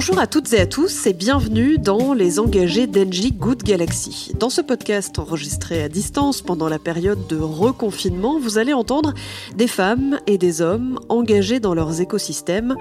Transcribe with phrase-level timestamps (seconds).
[0.00, 4.32] Bonjour à toutes et à tous et bienvenue dans Les engagés d'Engie Good Galaxy.
[4.38, 9.12] Dans ce podcast enregistré à distance pendant la période de reconfinement, vous allez entendre
[9.56, 12.76] des femmes et des hommes engagés dans leurs écosystèmes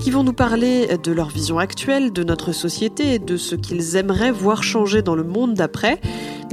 [0.00, 3.94] qui vont nous parler de leur vision actuelle de notre société et de ce qu'ils
[3.94, 6.00] aimeraient voir changer dans le monde d'après,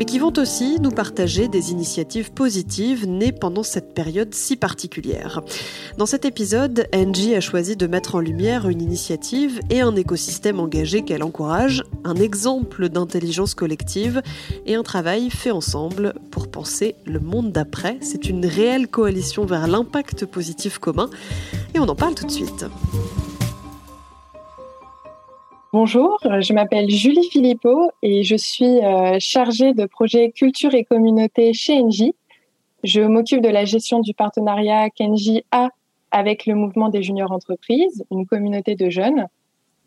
[0.01, 5.43] mais qui vont aussi nous partager des initiatives positives nées pendant cette période si particulière.
[5.99, 10.59] Dans cet épisode, Engie a choisi de mettre en lumière une initiative et un écosystème
[10.59, 14.23] engagé qu'elle encourage, un exemple d'intelligence collective
[14.65, 17.99] et un travail fait ensemble pour penser le monde d'après.
[18.01, 21.11] C'est une réelle coalition vers l'impact positif commun
[21.75, 22.65] et on en parle tout de suite.
[25.73, 31.53] Bonjour, je m'appelle Julie Philippot et je suis euh, chargée de projet culture et communauté
[31.53, 32.13] chez Engie.
[32.83, 35.69] Je m'occupe de la gestion du partenariat qu'Engie a
[36.11, 39.27] avec le mouvement des juniors entreprises, une communauté de jeunes.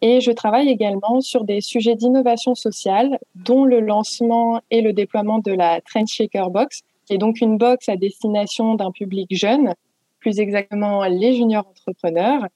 [0.00, 5.38] Et je travaille également sur des sujets d'innovation sociale, dont le lancement et le déploiement
[5.38, 9.74] de la Trend Shaker Box, qui est donc une box à destination d'un public jeune,
[10.18, 12.46] plus exactement les juniors entrepreneurs.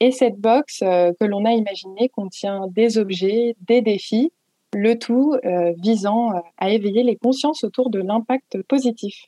[0.00, 4.32] Et cette box euh, que l'on a imaginée contient des objets, des défis,
[4.74, 9.24] le tout euh, visant euh, à éveiller les consciences autour de l'impact positif.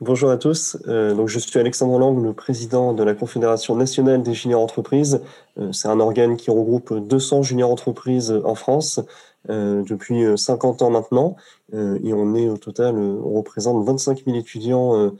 [0.00, 0.76] Bonjour à tous.
[0.86, 5.22] Donc je suis Alexandre Lang, le président de la Confédération nationale des juniors entreprises.
[5.70, 9.00] C'est un organe qui regroupe 200 juniors entreprises en France
[9.48, 11.36] depuis 50 ans maintenant.
[11.72, 15.12] et on est au total, on représente 25 000 étudiants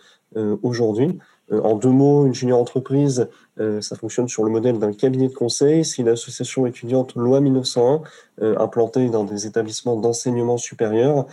[0.62, 1.18] aujourd'hui.
[1.52, 3.28] En deux mots, une junior entreprise,
[3.60, 5.84] euh, ça fonctionne sur le modèle d'un cabinet de conseil.
[5.84, 8.02] C'est une association étudiante loi 1901
[8.42, 11.26] euh, implantée dans des établissements d'enseignement supérieur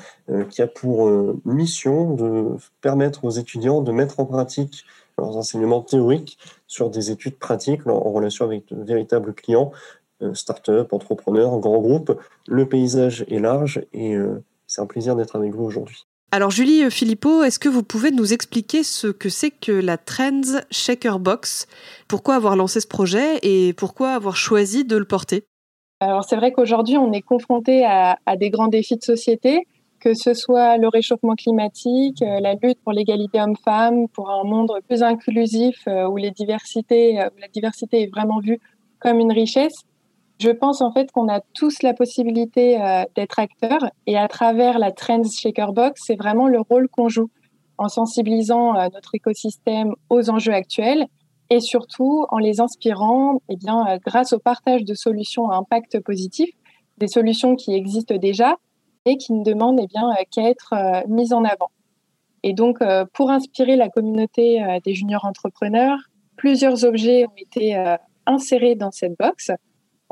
[0.50, 1.10] qui a pour
[1.46, 4.86] mission de permettre aux étudiants de mettre en pratique
[5.18, 9.72] leurs enseignements théoriques sur des études pratiques en, relation avec de véritables clients,
[10.34, 12.18] start-up, entrepreneurs, grands groupes.
[12.48, 14.16] Le paysage est large et
[14.68, 16.06] c'est un plaisir d'être avec vous aujourd'hui.
[16.34, 20.62] Alors Julie Philippot, est-ce que vous pouvez nous expliquer ce que c'est que la Trends
[20.72, 21.68] Shaker Box?
[22.08, 25.44] Pourquoi avoir lancé ce projet et pourquoi avoir choisi de le porter?
[26.00, 29.68] Alors c'est vrai qu'aujourd'hui on est confronté à, des grands défis de société,
[30.00, 34.72] que ce soit le réchauffement climatique, euh, la lutte pour l'égalité homme-femme, pour un monde
[34.88, 37.20] plus inclusif euh, euh, où la diversité
[38.04, 38.60] est vraiment vue
[39.00, 39.84] comme une richesse.
[40.42, 44.80] Je pense en fait qu'on a tous la possibilité euh, d'être acteurs et à travers
[44.80, 47.30] la Trends Shaker Box, c'est vraiment le rôle qu'on joue
[47.78, 51.06] en sensibilisant euh, notre écosystème aux enjeux actuels
[51.52, 56.00] et surtout en les inspirant eh bien, euh, grâce au partage de solutions à impact
[56.00, 56.50] positif,
[56.98, 58.56] des solutions qui existent déjà
[59.06, 60.74] et qui ne demandent eh bien, qu'à être
[61.08, 61.70] mises en avant.
[62.42, 62.80] Et donc,
[63.14, 65.98] pour inspirer la communauté des juniors entrepreneurs,
[66.36, 67.76] plusieurs objets ont été
[68.28, 69.52] insérés dans cette box.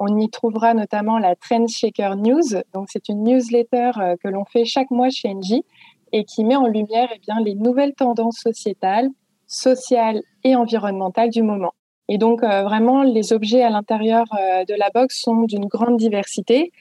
[0.01, 2.61] On y trouvera notamment la Trend Shaker News.
[2.73, 5.65] Donc, c'est une newsletter euh, que l'on fait chaque mois chez Engie
[6.13, 9.09] et qui met en lumière eh bien, les nouvelles tendances sociétales,
[9.45, 11.73] sociales et environnementales du moment.
[12.07, 15.97] Et donc, euh, vraiment, les objets à l'intérieur euh, de la box sont d'une grande
[15.97, 16.71] diversité.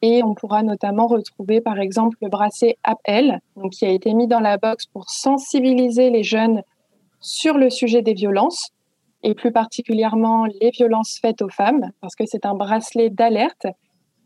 [0.00, 3.40] Et on pourra notamment retrouver, par exemple, le bracelet Appel,
[3.72, 6.62] qui a été mis dans la box pour sensibiliser les jeunes
[7.18, 8.70] sur le sujet des violences
[9.22, 13.66] et plus particulièrement les violences faites aux femmes, parce que c'est un bracelet d'alerte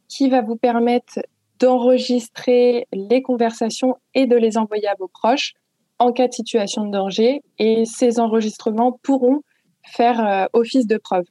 [0.08, 1.20] qui va vous permettre
[1.58, 5.54] d'enregistrer les conversations et de les envoyer à vos proches
[5.98, 7.42] en cas de situation de danger.
[7.58, 9.40] Et ces enregistrements pourront
[9.84, 11.24] faire euh, office de preuve.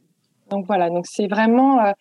[0.49, 1.91] Donc voilà, donc c'est vraiment euh,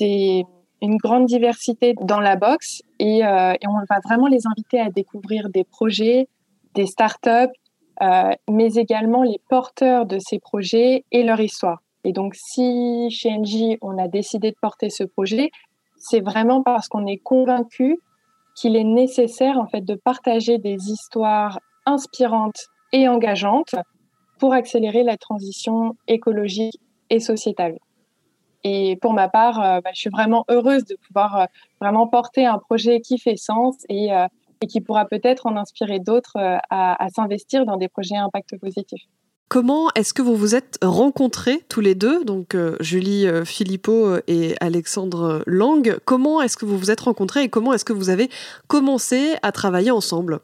[0.00, 4.90] une grande diversité dans la box et, euh, et, on va vraiment les inviter à
[4.90, 6.28] découvrir des projets,
[6.74, 7.52] des startups,
[8.00, 11.80] mais également les porteurs de ces projets et leur histoire.
[12.04, 15.50] Et donc, si chez Engie, on a décidé de porter ce projet,
[15.96, 17.98] c'est vraiment parce qu'on est convaincu
[18.54, 23.74] qu'il est nécessaire en fait de partager des histoires inspirantes et engageantes
[24.38, 26.78] pour accélérer la transition écologique
[27.10, 27.78] et sociétale.
[28.62, 31.44] Et pour ma part, euh, bah, je suis vraiment heureuse de pouvoir euh,
[31.80, 34.10] vraiment porter un projet qui fait sens et
[34.60, 38.58] et qui pourra peut-être en inspirer d'autres euh, à, s'investir dans des projets à impact
[38.58, 39.02] positif.
[39.48, 44.16] Comment est-ce que vous vous êtes rencontrés tous les deux, donc euh, Julie euh, Philippot
[44.26, 48.10] et Alexandre Lang Comment est-ce que vous vous êtes rencontrés et comment est-ce que vous
[48.10, 48.30] avez
[48.66, 50.40] commencé à travailler ensemble?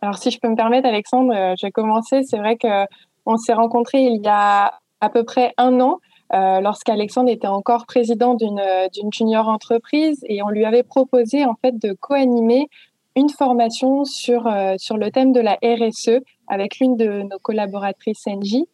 [0.00, 2.22] Alors si je peux me permettre, Alexandre, j'ai commencé.
[2.22, 2.86] C'est vrai que
[3.26, 6.00] on s'est rencontrés il y a à peu près un an.
[6.32, 11.92] lorsqu'Alexandre était encore président d'une junior entreprise et on lui avait proposé en fait de
[11.92, 12.68] co-animer
[13.16, 18.26] une formation sur, euh, sur le thème de la RSE avec l'une de nos collaboratrices
[18.26, 18.64] NJ.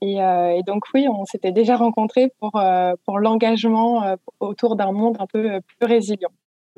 [0.00, 2.62] Et, et donc oui, on s'était déjà rencontrés pour,
[3.04, 6.30] pour l'engagement autour d'un monde un peu plus résilient.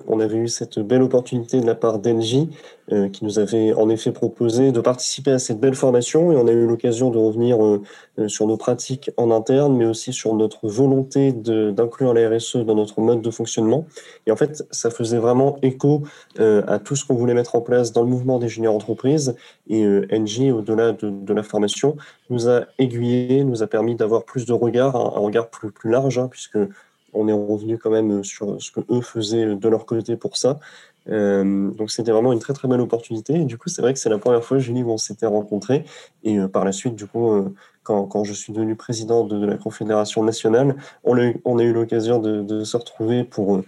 [0.06, 2.50] On avait eu cette belle opportunité de la part d'Engie
[2.92, 6.48] euh, qui nous avait en effet proposé de participer à cette belle formation et on
[6.48, 7.80] a eu l'occasion de revenir euh,
[8.18, 12.74] euh, sur nos pratiques en interne, mais aussi sur notre volonté d'inclure la RSE dans
[12.74, 13.86] notre mode de fonctionnement.
[14.26, 16.02] Et en fait, ça faisait vraiment écho
[16.38, 19.36] à tout ce qu'on voulait mettre en place dans le mouvement des juniors entreprises.
[19.68, 21.96] Et Engie, au-delà de, la formation,
[22.28, 26.18] nous a aiguillé, nous a permis d'avoir plus de regard, un, regard plus, plus large,
[26.18, 26.58] hein, puisque
[27.12, 30.58] on est revenu quand même sur ce que eux faisaient de leur côté pour ça.
[31.08, 33.34] Euh, donc c'était vraiment une très très belle opportunité.
[33.34, 35.84] Et du coup, c'est vrai que c'est la première fois, Julie, où on s'était rencontrés.
[36.24, 39.44] Et euh, par la suite, du coup, euh, quand, quand, je suis devenu président de,
[39.46, 43.62] la Confédération nationale, on a, on a eu l'occasion de, se retrouver pour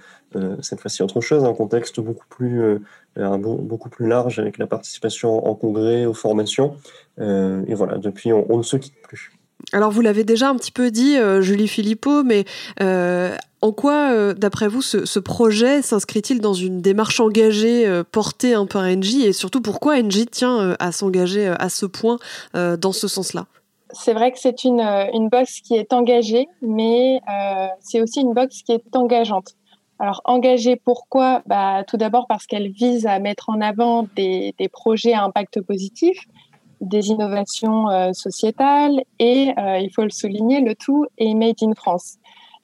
[0.61, 2.81] cette fois-ci autre chose, un contexte beaucoup plus,
[3.17, 6.77] beaucoup plus large avec la participation en congrès, aux formations.
[7.19, 9.33] et voilà, depuis, on ne se quitte plus.
[9.73, 12.45] Alors vous l'avez déjà un petit peu dit, euh, Julie Philippot, mais
[12.81, 18.67] euh, en quoi, euh, d'après vous, ce, projet s'inscrit-il dans une démarche engagée portée peu
[18.67, 22.19] par Engie et surtout pourquoi Engie tient à s'engager à ce point
[22.55, 23.47] dans ce sens-là?
[23.95, 27.21] C'est vrai que c'est une, une box qui est engagée, mais
[27.81, 29.55] c'est aussi une box qui est engageante.
[29.99, 31.43] Alors engagée, pourquoi?
[31.47, 35.61] Bah, Tout d'abord parce qu'elle vise à mettre en avant des, des projets à impact
[35.61, 36.19] positif,
[36.83, 41.75] des innovations euh, sociétales et, euh, il faut le souligner, le tout est made in
[41.75, 42.17] France.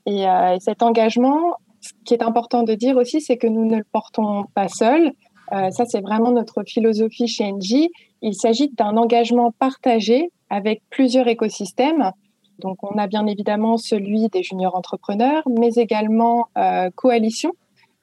[0.07, 3.77] Et, euh, cet engagement, ce qui est important de dire aussi, c'est que nous ne
[3.77, 5.13] le portons pas seuls.
[5.51, 7.89] ça, c'est vraiment notre philosophie chez Engie.
[8.21, 12.11] Il s'agit d'un engagement partagé avec plusieurs écosystèmes.
[12.59, 16.49] Donc, on a bien évidemment celui des juniors entrepreneurs, mais également
[16.97, 17.53] Coalition,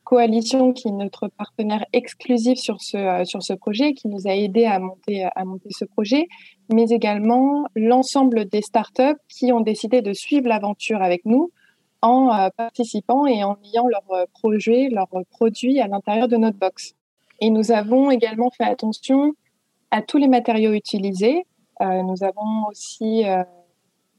[0.05, 4.35] Coalition, qui est notre partenaire exclusif sur ce, euh, sur ce projet, qui nous a
[4.35, 6.27] aidé à monter, à monter ce projet,
[6.71, 11.51] mais également l'ensemble des startups qui ont décidé de suivre l'aventure avec nous
[12.01, 16.59] en euh, participant et en ayant leurs euh, projets, leurs produits à l'intérieur de notre
[16.59, 16.93] box.
[17.41, 19.33] Et nous avons également fait attention
[19.89, 21.45] à tous les matériaux utilisés.
[21.81, 23.23] nous avons aussi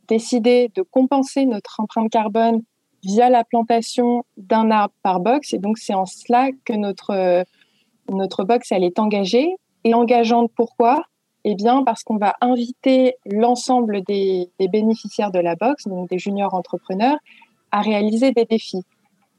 [0.06, 2.62] décidé de compenser notre empreinte carbone
[3.06, 5.55] via la plantation d'un arbre par box.
[5.55, 7.44] Et donc, c'est en cela que notre,
[8.11, 9.56] notre box, elle est engagée.
[9.85, 11.05] Et engageante, pourquoi?
[11.44, 16.19] Eh bien, parce qu'on va inviter l'ensemble des, des, bénéficiaires de la box, donc des
[16.19, 17.19] juniors entrepreneurs,
[17.70, 18.85] à réaliser des défis.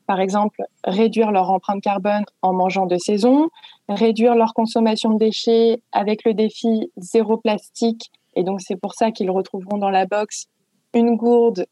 [0.06, 3.50] Par exemple, réduire leur empreinte carbone en mangeant de saison,
[3.90, 8.10] réduire leur consommation de déchets avec le défi zéro plastique.
[8.38, 10.48] Et donc, c'est pour ça qu'ils retrouveront dans la box
[10.94, 11.66] une gourde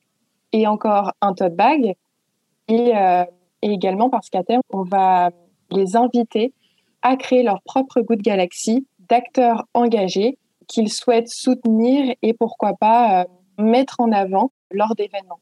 [0.52, 1.96] et encore un tote bag.
[2.68, 3.24] Et, euh,
[3.62, 5.30] et également parce qu'à terme, on va
[5.72, 6.54] les inviter
[7.02, 10.38] à créer leur propre goût de galaxie d'acteurs engagés
[10.68, 13.26] qu'ils souhaitent soutenir et pourquoi pas euh,
[13.60, 15.40] mettre en avant lors d'événements.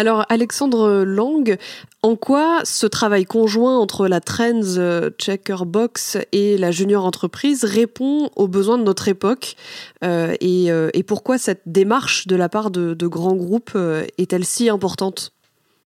[0.00, 1.58] Alors Alexandre Lang,
[2.02, 7.64] en quoi ce travail conjoint entre la Trends euh, Checker Box et la junior entreprise
[7.64, 9.56] répond aux besoins de notre époque
[10.02, 13.76] euh, euh, et, pourquoi cette démarche de la part de, grands groupes
[14.16, 15.34] est-elle si importante?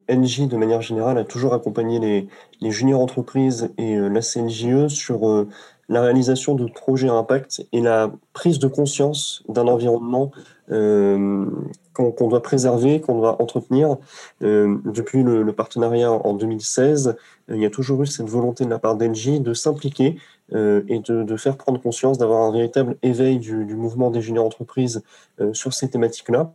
[0.09, 2.29] NJ, de manière générale, a toujours accompagné
[2.63, 5.47] les, juniors entreprises et la CNJE sur
[5.91, 10.31] la réalisation de projets impact et la prise de conscience d'un environnement
[11.99, 13.97] qu'on doit préserver, qu'on doit entretenir.
[14.43, 17.17] Euh, depuis le, partenariat en 2016,
[17.51, 20.17] euh, il y a toujours eu cette volonté de la part d'Engie de s'impliquer
[20.51, 25.03] et de, faire prendre conscience, d'avoir un véritable éveil du, du mouvement des juniors entreprises
[25.53, 26.51] sur ces thématiques-là.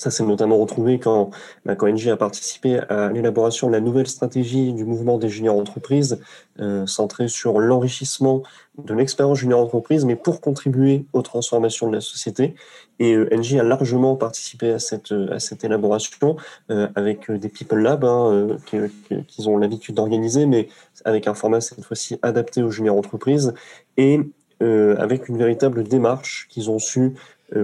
[0.00, 1.28] Ça s'est notamment retrouvé quand,
[1.66, 6.18] bah, quand a participé à l'élaboration de la nouvelle stratégie du mouvement des juniors entreprises,
[6.58, 8.42] euh, centrée sur l'enrichissement
[8.82, 12.54] de l'expérience junior entreprise, mais pour contribuer aux transformations de la société.
[12.98, 16.36] Et euh, a largement participé à cette, à cette élaboration
[16.70, 18.88] euh, avec des People Labs hein, euh,
[19.28, 20.68] qu'ils ont l'habitude d'organiser, mais
[21.04, 23.52] avec un format cette fois-ci adapté aux juniors entreprises
[23.98, 24.20] et
[24.62, 27.12] euh, avec une véritable démarche qu'ils ont su euh,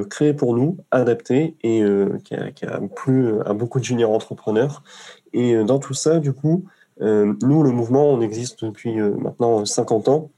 [0.08, 4.12] créé pour nous, adapté et euh, qui a, qui, a, plu à beaucoup de juniors
[4.12, 4.82] entrepreneurs.
[5.32, 6.64] Et euh, dans tout ça, du coup,
[6.98, 10.30] nous, le mouvement, on existe depuis maintenant 50 ans,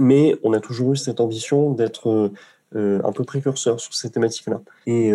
[0.00, 2.32] mais on a toujours eu cette ambition d'être
[2.74, 4.62] un peu précurseur sur ces thématiques-là.
[4.86, 5.12] Et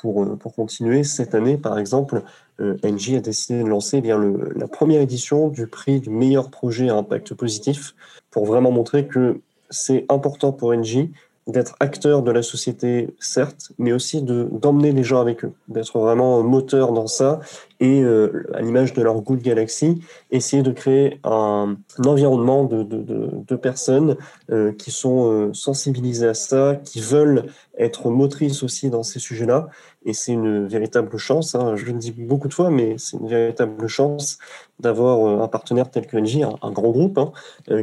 [0.00, 2.22] pour, pour continuer, cette année, par exemple,
[2.58, 6.50] NJ a décidé de lancer eh bien, le, la première édition du prix du meilleur
[6.50, 7.94] projet à impact positif
[8.30, 11.10] pour vraiment montrer que c'est important pour NJ
[11.46, 15.98] d'être acteur de la société, certes, mais aussi de d'emmener les gens avec eux, d'être
[15.98, 17.40] vraiment moteur dans ça
[17.80, 23.30] et euh, à l'image de leur Good Galaxy, essayer de créer un, environnement de, de,
[23.46, 24.16] de, personnes
[24.50, 27.44] euh, qui sont euh, sensibilisées à ça, qui veulent
[27.76, 29.68] être motrices aussi dans ces sujets-là.
[30.04, 33.28] Et c'est une véritable chance, hein, je le dis beaucoup de fois, mais c'est une
[33.28, 34.38] véritable chance
[34.80, 37.32] d'avoir un partenaire tel que NJ, un, grand groupe, hein,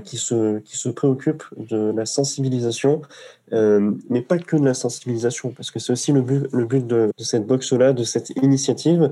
[0.01, 3.01] qui, se, qui se préoccupe de la sensibilisation,
[3.51, 7.11] mais pas que de la sensibilisation, parce que c'est aussi le but, le but de,
[7.17, 9.11] cette box-là, de cette initiative,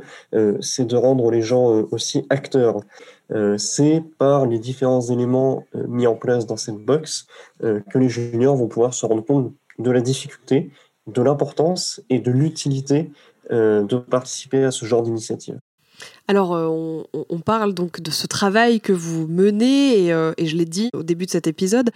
[0.60, 2.82] c'est de rendre les gens euh, aussi acteurs.
[3.32, 7.28] Euh, c'est par les différents éléments euh, mis en place dans cette box
[7.62, 10.72] que les juniors vont pouvoir se rendre compte de la difficulté,
[11.14, 13.12] de l'importance et de l'utilité
[13.50, 15.60] de participer à ce genre d'initiative.
[16.30, 20.66] Alors, euh, on, parle donc de ce travail que vous menez, et, euh, je l'ai
[20.66, 21.90] dit au début de cet épisode,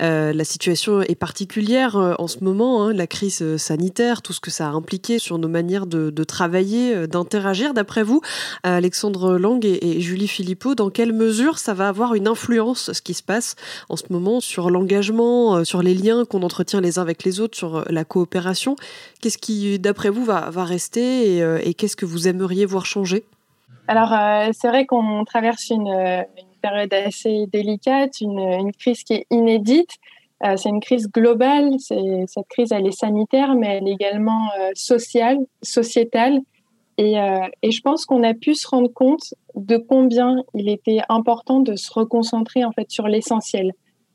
[0.00, 4.52] euh, la situation est particulière en ce moment, hein, la crise sanitaire, tout ce que
[4.52, 7.74] ça a impliqué sur nos manières de, travailler, d'interagir.
[7.74, 8.20] D'après vous,
[8.62, 13.14] Alexandre Lang et, Julie Philippot, dans quelle mesure ça va avoir une influence, ce qui
[13.14, 13.56] se passe
[13.88, 17.58] en ce moment, sur l'engagement, sur les liens qu'on entretient les uns avec les autres,
[17.58, 18.76] sur la coopération?
[19.20, 23.24] Qu'est-ce qui, d'après vous, va, rester et qu'est-ce que vous aimeriez voir changer?
[23.90, 29.26] Alors, euh, c'est vrai qu'on traverse une, une, période assez délicate, une, crise qui est
[29.32, 29.90] inédite.
[30.44, 31.72] Euh, c'est une crise globale.
[31.80, 36.38] Cette crise, elle est sanitaire, mais elle est également euh, sociale, sociétale.
[36.98, 37.14] Et,
[37.62, 41.74] et, je pense qu'on a pu se rendre compte de combien il était important de
[41.74, 43.72] se reconcentrer en fait sur l'essentiel,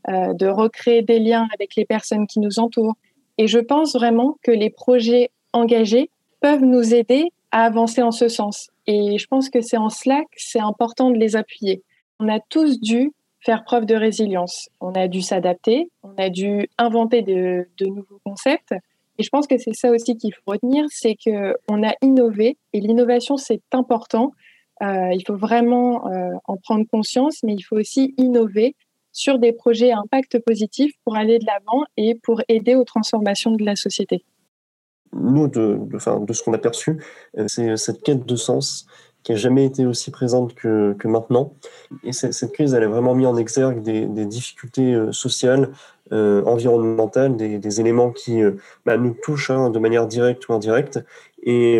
[0.07, 2.93] de recréer des liens avec les personnes qui nous entourent.
[3.39, 8.27] Et je pense vraiment que les projets engagés peuvent nous aider à avancer en ce
[8.27, 8.69] sens.
[8.87, 11.83] Et je pense que c'est en cela que c'est important de les appuyer.
[12.19, 13.11] On a tous dû
[13.45, 14.69] faire preuve de résilience.
[14.81, 18.73] On a dû s'adapter, on a dû inventer de, nouveaux concepts.
[19.17, 22.57] Et je pense que c'est ça aussi qu'il faut retenir, c'est que on a innové
[22.73, 24.31] et l'innovation c'est important.
[24.81, 28.75] Euh, il faut vraiment euh, en prendre conscience, mais il faut aussi innover
[29.13, 33.51] sur des projets à impact positif pour aller de l'avant et pour aider aux transformations
[33.51, 34.25] de la société
[35.15, 37.01] nous, de, de, de ce qu'on a perçu,
[37.37, 38.85] euh, c'est cette quête de sens
[39.23, 41.53] qui n'a jamais été aussi présente que, que maintenant.
[42.03, 45.71] Et cette crise, elle a vraiment mis en exergue des, des difficultés euh, sociales,
[46.11, 48.41] euh, environnementales, des, des, éléments qui
[48.85, 51.03] bah, nous touchent hein, de manière directe ou indirecte.
[51.41, 51.79] Et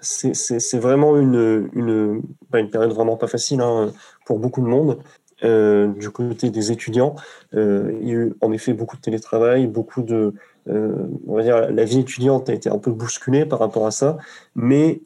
[0.00, 2.22] c'est vraiment une, une,
[2.52, 3.90] une, période vraiment pas facile hein,
[4.26, 4.98] pour beaucoup de monde.
[5.44, 7.16] Euh, du côté des étudiants,
[7.54, 10.32] euh, il y a eu en effet beaucoup de télétravail, beaucoup de,
[10.70, 10.94] euh,
[11.26, 14.16] on va dire, la vie étudiante a été un peu bousculée par rapport à ça,
[14.54, 15.02] mais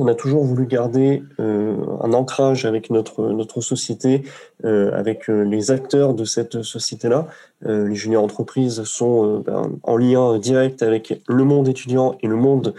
[0.00, 4.22] on a toujours voulu garder un ancrage avec notre, notre société,
[4.62, 7.26] avec les acteurs de cette société-là.
[7.62, 12.74] les juniors entreprises sont ben, en lien direct avec le monde étudiant et le monde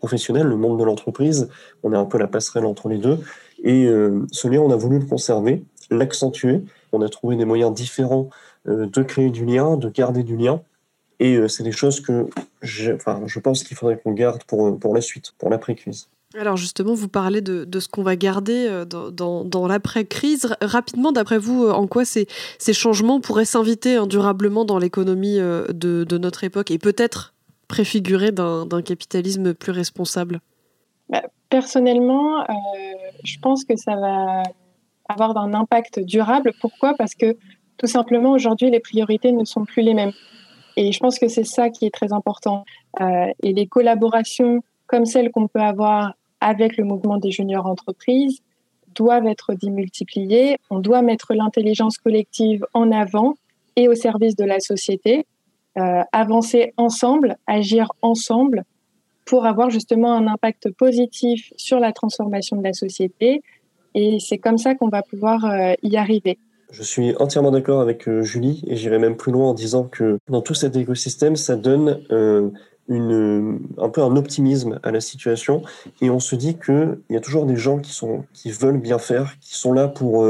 [0.00, 1.48] professionnel, le monde de l'entreprise.
[1.84, 3.18] On est un peu la passerelle entre les deux.
[3.62, 3.88] Et
[4.32, 6.62] ce lien, on a voulu le conserver l'accentuer.
[6.92, 8.30] On a trouvé des moyens différents
[8.68, 10.60] euh, de créer du lien, de garder du lien.
[11.20, 12.28] Et euh, c'est des choses que
[12.94, 16.08] enfin, je pense qu'il faudrait qu'on garde pour, pour la suite, pour l'après-crise.
[16.36, 20.54] Alors justement, vous parlez de, de ce qu'on va garder euh, dans, dans, dans l'après-crise.
[20.60, 22.26] Rapidement, d'après vous, en quoi ces,
[22.58, 27.34] ces changements pourraient s'inviter hein, durablement dans l'économie de, de, notre époque et peut-être
[27.68, 30.40] préfigurer d'un capitalisme plus responsable?
[31.08, 32.46] Bah, Personnellement,
[33.24, 34.42] je pense que ça va
[35.08, 36.52] avoir un impact durable.
[36.60, 36.94] Pourquoi?
[36.94, 37.36] Parce que
[37.78, 40.12] tout simplement, aujourd'hui, les priorités ne sont plus les mêmes.
[40.76, 42.64] Et je pense que c'est ça qui est très important.
[43.00, 48.40] Euh, et les collaborations comme celles qu'on peut avoir avec le mouvement des juniors entreprises
[48.94, 50.56] doivent être démultipliées.
[50.70, 53.34] On doit mettre l'intelligence collective en avant
[53.76, 55.26] et au service de la société,
[55.78, 58.64] euh, avancer ensemble, agir ensemble
[59.24, 63.42] pour avoir justement un impact positif sur la transformation de la société,
[63.98, 66.38] et c'est comme ça qu'on va pouvoir euh, y arriver.
[66.70, 70.18] Je suis entièrement d'accord avec euh, Julie et j'irai même plus loin en disant que
[70.28, 72.48] dans tout cet écosystème, ça donne euh,
[72.88, 75.62] une, un peu un optimisme à la situation
[76.00, 78.98] et on se dit qu'il y a toujours des gens qui, sont, qui veulent bien
[78.98, 80.24] faire, qui sont là pour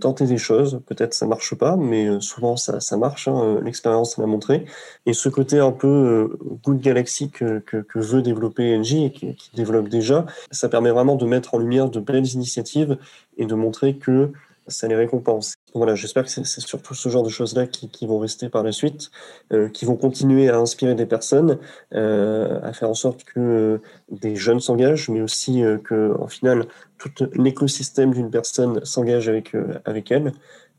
[0.00, 0.80] tenter des choses.
[0.86, 3.28] Peut-être ça marche pas, mais euh, souvent ça, marche.
[3.28, 4.64] Hein, euh, L'expérience l'a montré.
[5.06, 9.36] Et ce côté un peu Good Galaxy que, que, que, veut développer NG et qui,
[9.54, 12.98] développe déjà, ça permet vraiment de mettre en lumière de belles initiatives
[13.36, 14.32] et de montrer que
[14.66, 15.54] ça les récompense.
[15.74, 19.10] Voilà, j'espère que c'est surtout ce genre de choses-là qui, vont rester par la suite,
[19.52, 21.58] euh, qui vont continuer à inspirer des personnes,
[21.94, 23.78] euh, à faire en sorte que euh,
[24.10, 26.66] des jeunes s'engagent, mais aussi que, en final,
[26.98, 29.54] tout l'écosystème d'une personne s'engage avec
[29.84, 30.32] avec elle.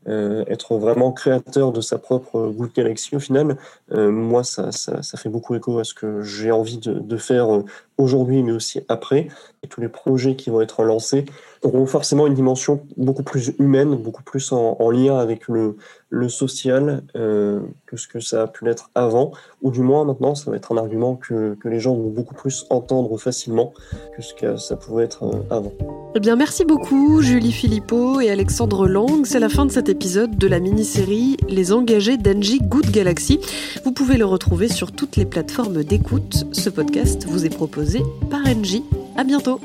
[0.06, 3.56] être vraiment créateur de sa propre Good Galaxy au final,
[3.90, 7.64] moi ça, ça, fait beaucoup écho à ce que j'ai envie de faire
[7.98, 9.28] aujourd'hui, mais aussi après.
[9.62, 11.24] Et tous les projets qui vont être lancés
[11.62, 15.76] auront forcément une dimension beaucoup plus humaine, beaucoup plus en, lien avec le,
[16.10, 19.32] le social euh, que ce que ça a pu l'être avant.
[19.62, 22.34] Ou du moins, maintenant, ça va être un argument que, que les gens vont beaucoup
[22.34, 23.72] plus entendre facilement
[24.14, 25.72] que ce que ça pouvait être euh, avant.
[26.14, 29.24] Eh bien, merci beaucoup, Julie Philippot et Alexandre Lang.
[29.24, 33.40] C'est la fin de cet épisode de la mini-série Les engagés d'Engie Good Galaxy.
[33.84, 36.46] Vous pouvez le retrouver sur toutes les plateformes d'écoute.
[36.52, 37.85] Ce podcast vous est proposé
[38.30, 38.84] par Engie.
[39.16, 39.60] À bientôt.